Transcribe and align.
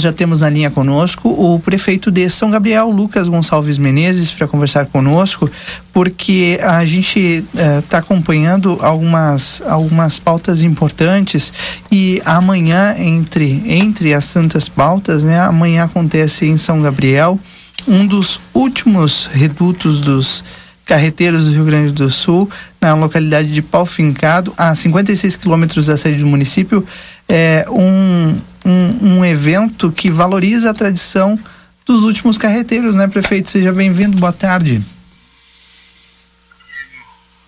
nós 0.00 0.02
já 0.02 0.12
temos 0.14 0.40
na 0.40 0.48
linha 0.48 0.70
conosco 0.70 1.28
o 1.28 1.60
prefeito 1.60 2.10
de 2.10 2.30
São 2.30 2.50
Gabriel, 2.50 2.88
Lucas 2.88 3.28
Gonçalves 3.28 3.76
Menezes, 3.76 4.30
para 4.30 4.48
conversar 4.48 4.86
conosco, 4.86 5.50
porque 5.92 6.58
a 6.62 6.82
gente 6.86 7.44
está 7.82 7.98
uh, 7.98 8.00
acompanhando 8.00 8.78
algumas, 8.80 9.60
algumas 9.66 10.18
pautas 10.18 10.62
importantes 10.62 11.52
e 11.92 12.22
amanhã, 12.24 12.94
entre, 12.96 13.62
entre 13.66 14.14
as 14.14 14.24
santas 14.24 14.70
pautas, 14.70 15.22
né, 15.22 15.38
amanhã 15.38 15.84
acontece 15.84 16.46
em 16.46 16.56
São 16.56 16.80
Gabriel 16.80 17.38
um 17.86 18.06
dos 18.06 18.40
últimos 18.54 19.28
redutos 19.30 20.00
dos 20.00 20.42
carreteiros 20.86 21.44
do 21.44 21.52
Rio 21.52 21.64
Grande 21.64 21.92
do 21.92 22.08
Sul, 22.08 22.48
na 22.80 22.94
localidade 22.94 23.52
de 23.52 23.60
Pau 23.60 23.84
Fincado, 23.84 24.52
a 24.56 24.74
56 24.74 25.36
quilômetros 25.36 25.86
da 25.86 25.96
sede 25.96 26.20
do 26.20 26.26
município, 26.26 26.86
é 27.28 27.64
um, 27.70 28.34
um, 28.64 29.18
um, 29.18 29.24
evento 29.24 29.90
que 29.90 30.10
valoriza 30.10 30.70
a 30.70 30.74
tradição 30.74 31.38
dos 31.84 32.02
últimos 32.02 32.38
carreteiros, 32.38 32.94
né, 32.94 33.06
prefeito? 33.08 33.48
Seja 33.48 33.72
bem-vindo, 33.72 34.16
boa 34.18 34.32
tarde. 34.32 34.82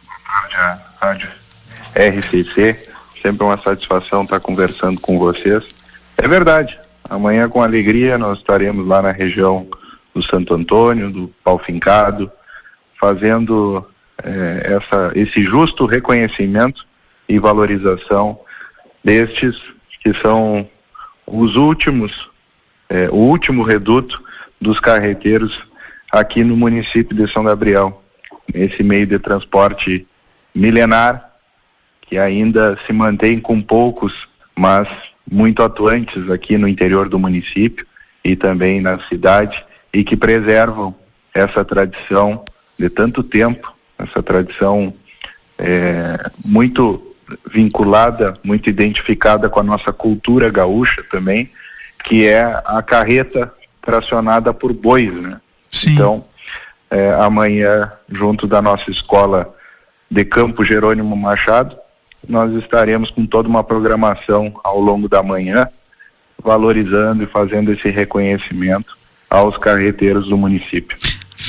Boa 0.07 0.49
tarde, 0.51 0.83
rádio 1.01 1.29
RCC. 1.95 2.89
Sempre 3.21 3.45
uma 3.45 3.59
satisfação 3.59 4.25
estar 4.25 4.41
conversando 4.41 5.01
com 5.01 5.19
vocês. 5.19 5.65
É 6.17 6.27
verdade, 6.27 6.79
amanhã 7.09 7.49
com 7.49 7.63
alegria 7.63 8.19
nós 8.19 8.39
estaremos 8.39 8.87
lá 8.87 9.01
na 9.03 9.13
região 9.13 9.67
do 10.15 10.23
Santo 10.23 10.55
Antônio, 10.55 11.11
do 11.11 11.29
Pau 11.45 11.59
Fincado, 11.59 12.31
fazendo 13.01 13.87
é, 14.23 14.75
essa, 14.75 15.13
esse 15.15 15.43
justo 15.43 15.87
reconhecimento 15.87 16.87
e 17.29 17.39
valorização 17.39 18.39
destes 19.03 19.61
que 20.03 20.15
são 20.15 20.69
os 21.33 21.57
últimos, 21.57 22.29
é, 22.89 23.09
o 23.11 23.17
último 23.17 23.63
reduto 23.63 24.23
dos 24.61 24.79
carreteiros 24.79 25.65
aqui 26.13 26.45
no 26.45 26.55
município 26.55 27.17
de 27.17 27.27
São 27.33 27.43
Gabriel. 27.43 28.03
Esse 28.53 28.83
meio 28.83 29.07
de 29.07 29.19
transporte 29.19 30.07
milenar 30.55 31.33
que 32.03 32.19
ainda 32.19 32.77
se 32.87 32.93
mantém 32.93 33.39
com 33.39 33.63
poucos, 33.63 34.29
mas 34.55 34.89
muito 35.31 35.63
atuantes 35.63 36.31
aqui 36.31 36.59
no 36.59 36.69
interior 36.69 37.09
do 37.09 37.19
município 37.19 37.87
e 38.23 38.37
também 38.37 38.83
na 38.83 38.99
cidade 38.99 39.65
e 39.91 40.05
que 40.05 40.15
preservam 40.15 40.95
essa 41.33 41.65
tradição 41.65 42.45
de 42.79 42.91
tanto 42.91 43.23
tempo, 43.23 43.75
essa 43.99 44.23
tradição 44.23 44.93
é, 45.59 46.31
muito 46.45 47.12
vinculada, 47.51 48.35
muito 48.43 48.69
identificada 48.69 49.49
com 49.49 49.61
a 49.61 49.63
nossa 49.63 49.93
cultura 49.93 50.51
gaúcha 50.51 51.03
também, 51.11 51.51
que 52.05 52.27
é 52.27 52.43
a 52.65 52.83
carreta 52.83 53.53
tracionada 53.81 54.53
por 54.53 54.73
bois, 54.73 55.13
né? 55.15 55.41
Sim. 55.71 55.93
Então, 55.93 56.25
é, 56.91 57.13
amanhã, 57.15 57.91
junto 58.09 58.47
da 58.47 58.61
nossa 58.61 58.91
escola 58.91 59.55
de 60.11 60.25
Campo 60.25 60.65
Jerônimo 60.65 61.17
Machado, 61.17 61.77
nós 62.29 62.53
estaremos 62.55 63.11
com 63.11 63.27
toda 63.27 63.49
uma 63.49 63.65
programação 63.65 64.53
ao 64.63 64.79
longo 64.79 65.09
da 65.09 65.23
manhã, 65.23 65.67
valorizando 66.43 67.25
e 67.25 67.27
fazendo 67.27 67.73
esse 67.73 67.89
reconhecimento 67.89 68.97
aos 69.29 69.57
carreteiros 69.57 70.29
do 70.29 70.37
município 70.37 70.97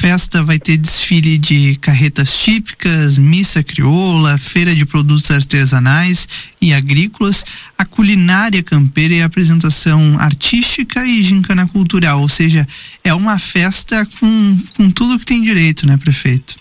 festa 0.03 0.43
vai 0.43 0.59
ter 0.59 0.75
desfile 0.75 1.37
de 1.37 1.77
carretas 1.77 2.37
típicas, 2.37 3.17
missa 3.17 3.63
crioula, 3.63 4.37
feira 4.37 4.75
de 4.75 4.85
produtos 4.85 5.31
artesanais 5.31 6.27
e 6.61 6.73
agrícolas, 6.73 7.45
a 7.77 7.85
culinária 7.85 8.61
campeira 8.61 9.13
e 9.13 9.21
a 9.21 9.27
apresentação 9.27 10.19
artística 10.19 11.05
e 11.05 11.21
gincana 11.21 11.65
cultural, 11.69 12.19
ou 12.19 12.27
seja, 12.27 12.67
é 13.01 13.13
uma 13.13 13.39
festa 13.39 14.05
com, 14.19 14.59
com 14.75 14.91
tudo 14.91 15.17
que 15.17 15.25
tem 15.25 15.41
direito, 15.41 15.87
né, 15.87 15.95
prefeito? 15.95 16.55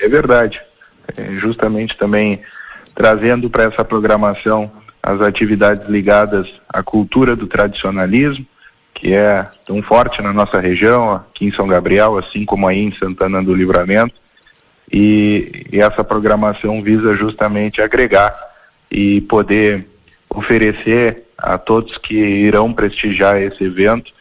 É 0.00 0.08
verdade. 0.08 0.62
É 1.18 1.32
justamente 1.32 1.98
também 1.98 2.40
trazendo 2.94 3.50
para 3.50 3.64
essa 3.64 3.84
programação 3.84 4.72
as 5.02 5.20
atividades 5.20 5.86
ligadas 5.86 6.54
à 6.66 6.82
cultura 6.82 7.36
do 7.36 7.46
tradicionalismo, 7.46 8.46
que 8.98 9.14
é 9.14 9.46
tão 9.64 9.80
forte 9.80 10.20
na 10.20 10.32
nossa 10.32 10.58
região, 10.60 11.12
aqui 11.12 11.46
em 11.46 11.52
São 11.52 11.68
Gabriel, 11.68 12.18
assim 12.18 12.44
como 12.44 12.66
aí 12.66 12.80
em 12.80 12.92
Santana 12.92 13.42
do 13.42 13.54
Livramento. 13.54 14.14
E, 14.90 15.66
e 15.70 15.80
essa 15.80 16.02
programação 16.02 16.82
visa 16.82 17.14
justamente 17.14 17.80
agregar 17.80 18.36
e 18.90 19.20
poder 19.22 19.86
oferecer 20.28 21.24
a 21.36 21.56
todos 21.56 21.96
que 21.96 22.16
irão 22.16 22.72
prestigiar 22.72 23.40
esse 23.40 23.62
evento 23.62 24.12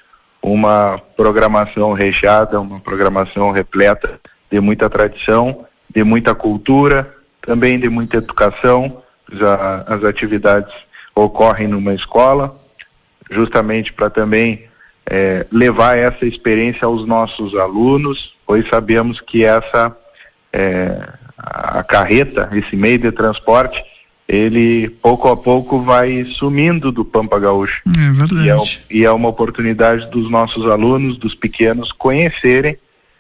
uma 0.44 1.02
programação 1.18 1.94
recheada, 1.94 2.62
uma 2.62 2.80
programação 2.80 3.50
repleta 3.52 4.20
de 4.50 4.60
muita 4.60 4.88
tradição, 4.90 5.66
de 5.90 6.04
muita 6.04 6.36
cultura, 6.36 7.16
também 7.42 7.80
de 7.80 7.90
muita 7.90 8.18
educação. 8.18 9.02
Já 9.32 9.84
as 9.88 10.04
atividades 10.04 10.74
ocorrem 11.16 11.68
numa 11.68 11.96
escola, 11.96 12.56
justamente 13.30 13.92
para 13.92 14.10
também 14.10 14.67
é, 15.10 15.46
levar 15.52 15.98
essa 15.98 16.26
experiência 16.26 16.86
aos 16.86 17.06
nossos 17.06 17.56
alunos, 17.56 18.34
pois 18.46 18.68
sabemos 18.68 19.22
que 19.22 19.44
essa 19.44 19.96
é, 20.52 21.00
a 21.38 21.84
carreta, 21.84 22.50
esse 22.54 22.76
meio 22.76 22.98
de 22.98 23.12
transporte, 23.12 23.84
ele 24.28 24.90
pouco 24.90 25.30
a 25.30 25.38
pouco 25.38 25.80
vai 25.80 26.26
sumindo 26.26 26.92
do 26.92 27.06
Pampa 27.06 27.40
Gaúcho. 27.40 27.82
É 27.88 28.12
verdade. 28.12 28.44
E 28.44 28.50
é, 28.50 28.58
e 29.00 29.06
é 29.06 29.12
uma 29.12 29.30
oportunidade 29.30 30.06
dos 30.08 30.30
nossos 30.30 30.66
alunos, 30.66 31.16
dos 31.16 31.34
pequenos, 31.34 31.92
conhecerem 31.92 32.78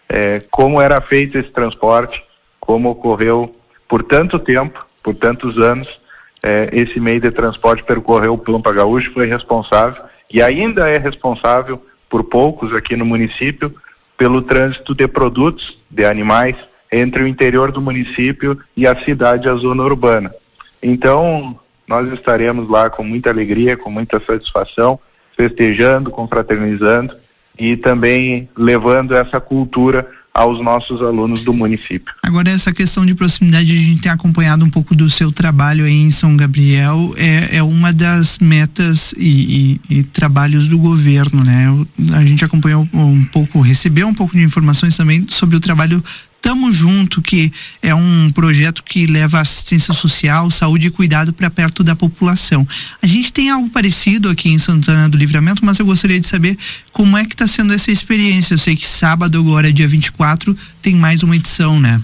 é, 0.09 0.41
como 0.51 0.81
era 0.81 0.99
feito 1.01 1.37
esse 1.37 1.49
transporte, 1.49 2.23
como 2.59 2.89
ocorreu 2.89 3.55
por 3.87 4.03
tanto 4.03 4.37
tempo, 4.37 4.85
por 5.01 5.15
tantos 5.15 5.57
anos, 5.57 5.99
é, 6.43 6.69
esse 6.73 6.99
meio 6.99 7.21
de 7.21 7.31
transporte 7.31 7.83
percorreu 7.83 8.33
o 8.33 8.37
Pampa 8.37 8.73
Gaúcho, 8.73 9.13
foi 9.13 9.25
responsável 9.25 10.03
e 10.31 10.41
ainda 10.41 10.89
é 10.89 10.97
responsável 10.97 11.83
por 12.09 12.23
poucos 12.23 12.73
aqui 12.73 12.95
no 12.95 13.05
município 13.05 13.73
pelo 14.17 14.41
trânsito 14.41 14.95
de 14.95 15.07
produtos, 15.07 15.77
de 15.89 16.05
animais, 16.05 16.55
entre 16.91 17.23
o 17.23 17.27
interior 17.27 17.71
do 17.71 17.81
município 17.81 18.57
e 18.75 18.87
a 18.87 18.97
cidade, 18.97 19.47
a 19.47 19.55
zona 19.55 19.83
urbana. 19.83 20.33
Então, 20.81 21.59
nós 21.87 22.11
estaremos 22.11 22.69
lá 22.69 22.89
com 22.89 23.03
muita 23.03 23.29
alegria, 23.29 23.77
com 23.77 23.91
muita 23.91 24.19
satisfação, 24.19 24.99
festejando, 25.35 26.09
confraternizando 26.09 27.15
e 27.57 27.77
também 27.77 28.49
levando 28.57 29.15
essa 29.15 29.39
cultura 29.39 30.09
aos 30.37 30.61
nossos 30.61 31.01
alunos 31.01 31.41
do 31.41 31.51
município. 31.51 32.13
Agora 32.21 32.51
essa 32.51 32.71
questão 32.71 33.03
de 33.03 33.15
proximidade, 33.15 33.73
a 33.73 33.75
gente 33.75 34.01
tem 34.01 34.11
acompanhado 34.11 34.63
um 34.63 34.69
pouco 34.69 34.93
do 34.93 35.09
seu 35.09 35.31
trabalho 35.31 35.83
aí 35.83 35.99
em 35.99 36.11
São 36.11 36.37
Gabriel, 36.37 37.11
é, 37.17 37.57
é 37.57 37.63
uma 37.63 37.91
das 37.91 38.37
metas 38.37 39.15
e, 39.17 39.79
e, 39.89 39.97
e 39.97 40.03
trabalhos 40.03 40.67
do 40.67 40.77
governo, 40.77 41.43
né? 41.43 41.65
a 42.13 42.23
gente 42.23 42.45
acompanhou 42.45 42.87
um 42.93 43.23
pouco, 43.25 43.61
recebeu 43.61 44.07
um 44.07 44.13
pouco 44.13 44.37
de 44.37 44.43
informações 44.43 44.95
também 44.95 45.25
sobre 45.27 45.55
o 45.55 45.59
trabalho 45.59 46.03
Tamo 46.47 46.71
Junto, 46.71 47.21
que 47.21 47.51
é 47.83 47.93
um 47.93 48.31
projeto 48.31 48.81
que 48.81 49.05
leva 49.05 49.41
assistência 49.41 49.93
social, 49.93 50.49
saúde 50.49 50.87
e 50.87 50.89
cuidado 50.89 51.33
para 51.33 51.49
perto 51.49 51.83
da 51.83 51.93
população. 51.93 52.65
A 53.01 53.05
gente 53.05 53.33
tem 53.33 53.49
algo 53.49 53.69
parecido 53.69 54.29
aqui 54.29 54.47
em 54.47 54.57
Santana 54.57 55.09
do 55.09 55.17
Livramento, 55.17 55.65
mas 55.65 55.77
eu 55.77 55.85
gostaria 55.85 56.17
de 56.17 56.25
saber 56.25 56.57
como 56.93 57.17
é 57.17 57.25
que 57.25 57.33
está 57.33 57.45
sendo 57.45 57.73
essa 57.73 57.91
experiência. 57.91 58.53
Eu 58.53 58.57
sei 58.57 58.77
que 58.77 58.87
sábado, 58.87 59.37
agora, 59.37 59.73
dia 59.73 59.89
24, 59.89 60.55
tem 60.81 60.95
mais 60.95 61.21
uma 61.21 61.35
edição, 61.35 61.77
né? 61.81 62.01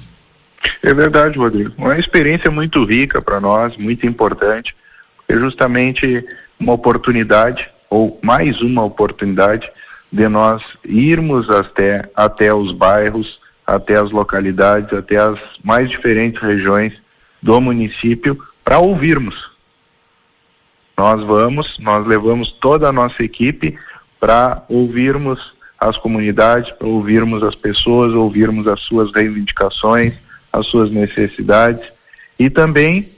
É 0.82 0.94
verdade, 0.94 1.40
Rodrigo. 1.40 1.72
Uma 1.78 1.98
experiência 1.98 2.52
muito 2.52 2.84
rica 2.84 3.22
para 3.22 3.40
nós, 3.40 3.78
muito 3.78 4.06
importante, 4.06 4.76
é 5.30 5.38
justamente 5.38 6.22
uma 6.60 6.74
oportunidade, 6.74 7.70
ou 7.90 8.20
mais 8.22 8.62
uma 8.62 8.84
oportunidade, 8.84 9.72
de 10.12 10.28
nós 10.28 10.66
irmos 10.84 11.50
até, 11.50 12.02
até 12.14 12.54
os 12.54 12.74
bairros, 12.74 13.42
até 13.66 13.96
as 13.96 14.12
localidades, 14.12 14.94
até 14.94 15.18
as 15.18 15.40
mais 15.64 15.90
diferentes 15.90 16.42
regiões 16.42 16.94
do 17.42 17.60
município 17.60 18.38
para 18.64 18.80
ouvirmos. 18.80 19.52
Nós 20.98 21.24
vamos, 21.24 21.80
nós 21.80 22.06
levamos 22.06 22.52
toda 22.52 22.88
a 22.88 22.94
nossa 22.94 23.24
equipe 23.24 23.78
para 24.20 24.64
ouvirmos 24.70 25.54
as 25.80 25.98
comunidades, 25.98 26.72
para 26.72 26.88
ouvirmos 26.88 27.44
as 27.44 27.56
pessoas, 27.56 28.14
ouvirmos 28.14 28.68
as 28.68 28.82
suas 28.82 29.12
reivindicações, 29.12 30.14
as 30.52 30.66
suas 30.68 30.90
necessidades 30.92 31.92
e 32.40 32.50
também, 32.50 33.10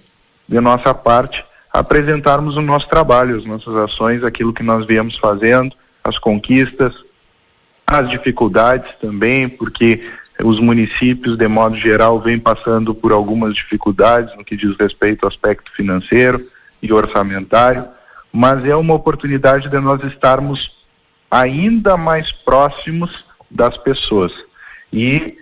de 0.48 0.59
nossa 0.59 0.94
parte, 0.94 1.45
apresentarmos 1.71 2.57
o 2.57 2.62
nosso 2.62 2.88
trabalho, 2.88 3.38
as 3.38 3.45
nossas 3.45 3.75
ações, 3.75 4.24
aquilo 4.24 4.53
que 4.53 4.63
nós 4.63 4.86
viemos 4.86 5.18
fazendo, 5.18 5.75
as 6.03 6.18
conquistas, 6.18 6.94
as 7.86 8.09
dificuldades 8.09 8.94
também, 9.01 9.48
porque 9.50 10.01
os 10.44 10.60
municípios, 10.60 11.38
de 11.38 11.48
modo 11.48 11.76
geral, 11.76 12.20
vêm 12.20 12.38
passando 12.38 12.94
por 12.94 13.12
algumas 13.12 13.54
dificuldades 13.54 14.36
no 14.36 14.44
que 14.44 14.56
diz 14.56 14.76
respeito 14.78 15.24
ao 15.24 15.30
aspecto 15.30 15.72
financeiro 15.74 16.46
e 16.82 16.92
orçamentário, 16.92 17.88
mas 18.32 18.66
é 18.66 18.76
uma 18.76 18.94
oportunidade 18.94 19.70
de 19.70 19.80
nós 19.80 20.04
estarmos 20.04 20.72
ainda 21.32 21.96
mais 21.96 22.32
próximos 22.32 23.24
das 23.50 23.78
pessoas. 23.78 24.34
E, 24.92 25.38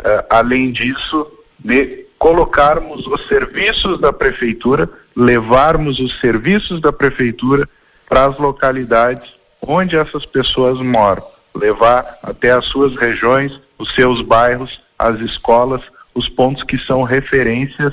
uh, 0.00 0.26
além 0.28 0.72
disso, 0.72 1.30
de 1.58 2.06
colocarmos 2.18 3.06
os 3.06 3.26
serviços 3.26 3.98
da 3.98 4.12
prefeitura, 4.12 4.88
levarmos 5.16 6.00
os 6.00 6.18
serviços 6.20 6.80
da 6.80 6.92
prefeitura 6.92 7.68
para 8.08 8.26
as 8.26 8.38
localidades 8.38 9.32
onde 9.60 9.96
essas 9.96 10.26
pessoas 10.26 10.80
moram, 10.80 11.24
levar 11.54 12.18
até 12.22 12.50
as 12.50 12.64
suas 12.64 12.96
regiões, 12.96 13.60
os 13.82 13.96
seus 13.96 14.22
bairros, 14.22 14.80
as 14.96 15.18
escolas, 15.20 15.80
os 16.14 16.28
pontos 16.28 16.62
que 16.62 16.78
são 16.78 17.02
referências 17.02 17.92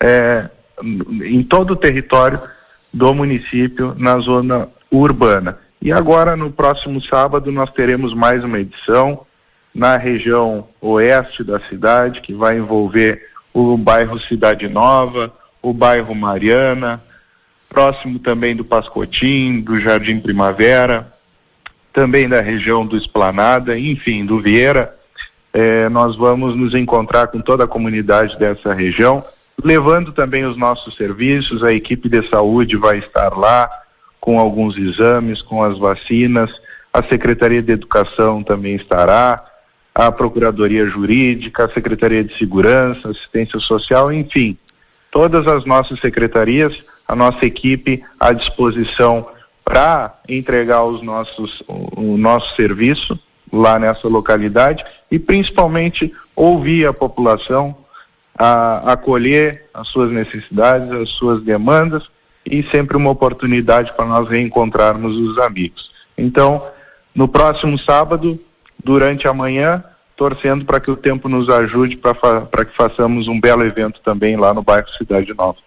é, 0.00 0.48
em 0.82 1.44
todo 1.44 1.72
o 1.72 1.76
território 1.76 2.40
do 2.92 3.14
município 3.14 3.94
na 3.96 4.18
zona 4.18 4.68
urbana. 4.90 5.56
E 5.80 5.92
agora, 5.92 6.36
no 6.36 6.50
próximo 6.50 7.00
sábado, 7.00 7.52
nós 7.52 7.70
teremos 7.70 8.14
mais 8.14 8.42
uma 8.42 8.58
edição 8.58 9.24
na 9.72 9.96
região 9.96 10.66
oeste 10.80 11.44
da 11.44 11.60
cidade, 11.60 12.20
que 12.20 12.34
vai 12.34 12.58
envolver 12.58 13.28
o 13.54 13.76
bairro 13.76 14.18
Cidade 14.18 14.68
Nova, 14.68 15.32
o 15.62 15.72
bairro 15.72 16.16
Mariana, 16.16 17.00
próximo 17.68 18.18
também 18.18 18.56
do 18.56 18.64
Pascotim, 18.64 19.60
do 19.60 19.78
Jardim 19.78 20.18
Primavera, 20.18 21.12
também 21.92 22.28
da 22.28 22.40
região 22.40 22.84
do 22.84 22.96
Esplanada, 22.96 23.78
enfim, 23.78 24.26
do 24.26 24.40
Vieira. 24.40 24.97
É, 25.60 25.88
nós 25.88 26.14
vamos 26.14 26.54
nos 26.54 26.72
encontrar 26.72 27.26
com 27.26 27.40
toda 27.40 27.64
a 27.64 27.66
comunidade 27.66 28.38
dessa 28.38 28.72
região, 28.72 29.24
levando 29.64 30.12
também 30.12 30.44
os 30.44 30.56
nossos 30.56 30.94
serviços. 30.94 31.64
A 31.64 31.72
equipe 31.72 32.08
de 32.08 32.22
saúde 32.22 32.76
vai 32.76 32.98
estar 32.98 33.36
lá 33.36 33.68
com 34.20 34.38
alguns 34.38 34.78
exames, 34.78 35.42
com 35.42 35.64
as 35.64 35.76
vacinas. 35.76 36.60
A 36.94 37.02
Secretaria 37.02 37.60
de 37.60 37.72
Educação 37.72 38.40
também 38.40 38.76
estará, 38.76 39.44
a 39.92 40.12
Procuradoria 40.12 40.86
Jurídica, 40.86 41.64
a 41.64 41.74
Secretaria 41.74 42.22
de 42.22 42.38
Segurança, 42.38 43.10
Assistência 43.10 43.58
Social, 43.58 44.12
enfim, 44.12 44.56
todas 45.10 45.48
as 45.48 45.64
nossas 45.64 45.98
secretarias, 45.98 46.84
a 47.08 47.16
nossa 47.16 47.44
equipe 47.44 48.04
à 48.20 48.32
disposição 48.32 49.26
para 49.64 50.20
entregar 50.28 50.84
os 50.84 51.02
nossos, 51.02 51.64
o, 51.66 52.12
o 52.12 52.16
nosso 52.16 52.54
serviço 52.54 53.18
lá 53.52 53.76
nessa 53.76 54.06
localidade 54.06 54.84
e 55.10 55.18
principalmente 55.18 56.12
ouvir 56.34 56.86
a 56.86 56.92
população, 56.92 57.76
a, 58.38 58.92
acolher 58.92 59.64
as 59.74 59.88
suas 59.88 60.10
necessidades, 60.12 60.90
as 60.90 61.08
suas 61.10 61.42
demandas 61.42 62.02
e 62.44 62.62
sempre 62.66 62.96
uma 62.96 63.10
oportunidade 63.10 63.92
para 63.94 64.06
nós 64.06 64.28
reencontrarmos 64.28 65.16
os 65.16 65.38
amigos. 65.38 65.90
Então, 66.16 66.62
no 67.14 67.28
próximo 67.28 67.78
sábado, 67.78 68.40
durante 68.82 69.26
a 69.26 69.34
manhã, 69.34 69.82
torcendo 70.16 70.64
para 70.64 70.80
que 70.80 70.90
o 70.90 70.96
tempo 70.96 71.28
nos 71.28 71.48
ajude 71.48 71.96
para 71.96 72.64
que 72.64 72.74
façamos 72.74 73.28
um 73.28 73.40
belo 73.40 73.64
evento 73.64 74.00
também 74.04 74.36
lá 74.36 74.52
no 74.52 74.62
bairro 74.62 74.88
Cidade 74.88 75.32
Nova. 75.34 75.58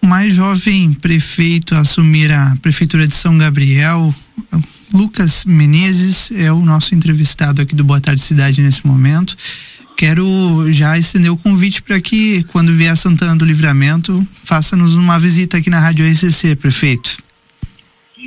O 0.00 0.06
mais 0.06 0.34
jovem 0.34 0.92
prefeito 0.92 1.74
assumir 1.74 2.30
a 2.30 2.56
prefeitura 2.62 3.06
de 3.06 3.14
São 3.14 3.36
Gabriel, 3.36 4.14
Lucas 4.92 5.44
Menezes, 5.44 6.30
é 6.32 6.52
o 6.52 6.60
nosso 6.60 6.94
entrevistado 6.94 7.60
aqui 7.60 7.74
do 7.74 7.84
Boa 7.84 8.00
Tarde 8.00 8.20
Cidade 8.20 8.62
nesse 8.62 8.86
momento. 8.86 9.36
Quero 9.96 10.70
já 10.72 10.96
estender 10.96 11.30
o 11.30 11.36
convite 11.36 11.82
para 11.82 12.00
que, 12.00 12.44
quando 12.44 12.74
vier 12.74 12.92
a 12.92 12.96
Santana 12.96 13.36
do 13.36 13.44
Livramento, 13.44 14.26
faça-nos 14.44 14.94
uma 14.94 15.18
visita 15.18 15.56
aqui 15.56 15.68
na 15.68 15.80
Rádio 15.80 16.06
RCC, 16.08 16.56
prefeito. 16.56 17.16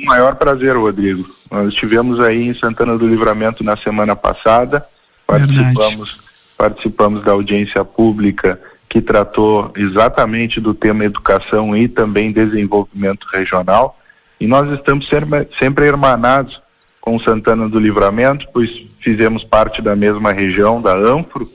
Maior 0.04 0.36
prazer, 0.36 0.76
Rodrigo. 0.76 1.28
Nós 1.50 1.68
estivemos 1.68 2.20
aí 2.20 2.48
em 2.48 2.54
Santana 2.54 2.96
do 2.96 3.08
Livramento 3.08 3.64
na 3.64 3.76
semana 3.76 4.14
passada 4.14 4.84
Participamos, 5.26 6.18
participamos 6.58 7.22
da 7.22 7.32
audiência 7.32 7.84
pública 7.84 8.60
que 8.88 9.00
tratou 9.00 9.72
exatamente 9.74 10.60
do 10.60 10.74
tema 10.74 11.04
educação 11.04 11.74
e 11.74 11.88
também 11.88 12.30
desenvolvimento 12.30 13.26
regional. 13.32 13.98
E 14.42 14.46
nós 14.48 14.68
estamos 14.72 15.06
sempre, 15.06 15.48
sempre 15.56 15.86
hermanados 15.86 16.60
com 17.00 17.16
Santana 17.16 17.68
do 17.68 17.78
Livramento, 17.78 18.48
pois 18.52 18.84
fizemos 18.98 19.44
parte 19.44 19.80
da 19.80 19.94
mesma 19.94 20.32
região, 20.32 20.82
da 20.82 20.92
ANFRO, 20.94 21.48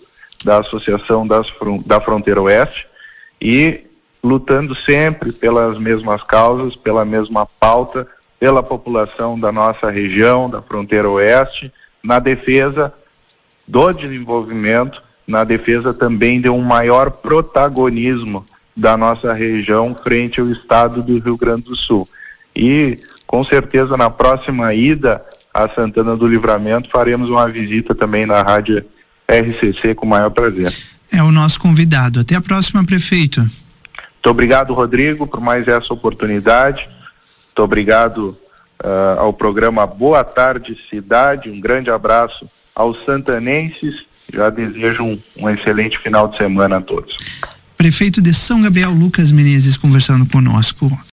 da 0.46 0.60
Associação 0.60 1.28
das, 1.28 1.54
da 1.86 2.00
Fronteira 2.00 2.42
Oeste, 2.42 2.88
e 3.42 3.82
lutando 4.24 4.74
sempre 4.74 5.34
pelas 5.34 5.78
mesmas 5.78 6.24
causas, 6.24 6.78
pela 6.78 7.04
mesma 7.04 7.46
pauta, 7.46 8.08
pela 8.40 8.64
população 8.64 9.38
da 9.38 9.52
nossa 9.52 9.92
região, 9.92 10.50
da 10.50 10.62
Fronteira 10.62 11.10
Oeste, 11.10 11.70
na 12.02 12.20
defesa 12.20 12.94
do 13.68 13.92
desenvolvimento, 13.92 15.04
na 15.28 15.44
defesa 15.44 15.94
também 15.94 16.40
de 16.40 16.48
um 16.48 16.62
maior 16.62 17.12
protagonismo 17.12 18.46
da 18.74 18.96
nossa 18.96 19.34
região 19.34 19.94
frente 19.94 20.40
ao 20.40 20.48
estado 20.48 21.04
do 21.04 21.20
Rio 21.20 21.36
Grande 21.36 21.64
do 21.64 21.76
Sul. 21.76 22.08
E 22.58 23.00
com 23.26 23.44
certeza 23.44 23.96
na 23.96 24.10
próxima 24.10 24.74
ida 24.74 25.24
a 25.54 25.70
Santana 25.70 26.16
do 26.16 26.28
Livramento 26.28 26.90
faremos 26.90 27.30
uma 27.30 27.48
visita 27.50 27.94
também 27.94 28.26
na 28.26 28.42
rádio 28.42 28.84
RCC 29.28 29.94
com 29.96 30.06
o 30.06 30.10
maior 30.10 30.30
prazer. 30.30 30.74
É 31.12 31.22
o 31.22 31.32
nosso 31.32 31.60
convidado. 31.60 32.20
Até 32.20 32.36
a 32.36 32.42
próxima, 32.42 32.84
prefeito. 32.84 33.40
Muito 33.40 34.30
obrigado, 34.30 34.74
Rodrigo, 34.74 35.28
por 35.28 35.40
mais 35.40 35.68
essa 35.68 35.94
oportunidade. 35.94 36.90
Muito 37.48 37.64
obrigado 37.64 38.38
uh, 38.84 39.20
ao 39.20 39.34
programa 39.34 39.86
Boa 39.88 40.24
Tarde 40.24 40.78
Cidade. 40.90 41.50
Um 41.50 41.60
grande 41.60 41.90
abraço 41.90 42.50
aos 42.76 43.04
santanenses. 43.06 44.04
Já 44.34 44.50
desejo 44.50 45.04
um, 45.04 45.20
um 45.38 45.50
excelente 45.50 45.98
final 46.00 46.28
de 46.28 46.38
semana 46.38 46.78
a 46.78 46.82
todos. 46.82 47.18
Prefeito 47.78 48.22
de 48.22 48.34
São 48.34 48.62
Gabriel, 48.62 48.92
Lucas 48.92 49.32
Menezes, 49.32 49.78
conversando 49.78 50.26
conosco. 50.26 50.92